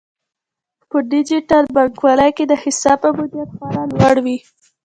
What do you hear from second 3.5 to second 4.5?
خورا لوړ وي.